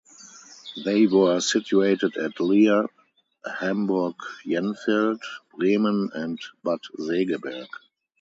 [0.83, 2.87] They were situated at Leer,
[3.45, 5.21] Hamburg-Jenfeld,
[5.55, 7.67] Bremen, and Bad Segeberg.